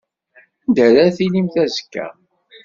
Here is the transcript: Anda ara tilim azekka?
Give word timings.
Anda 0.63 0.81
ara 0.89 1.15
tilim 1.15 1.47
azekka? 1.63 2.05